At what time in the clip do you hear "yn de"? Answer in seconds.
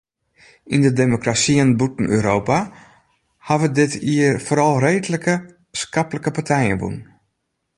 0.73-0.91